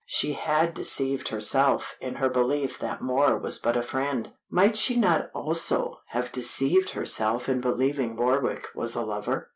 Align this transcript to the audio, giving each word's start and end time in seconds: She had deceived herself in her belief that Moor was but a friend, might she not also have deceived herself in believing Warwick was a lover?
She 0.07 0.33
had 0.33 0.73
deceived 0.73 1.27
herself 1.27 1.95
in 2.01 2.15
her 2.15 2.27
belief 2.27 2.79
that 2.79 3.03
Moor 3.03 3.37
was 3.37 3.59
but 3.59 3.77
a 3.77 3.83
friend, 3.83 4.33
might 4.49 4.75
she 4.75 4.95
not 4.95 5.29
also 5.31 6.01
have 6.07 6.31
deceived 6.31 6.89
herself 6.89 7.47
in 7.47 7.61
believing 7.61 8.15
Warwick 8.17 8.69
was 8.73 8.95
a 8.95 9.03
lover? 9.05 9.49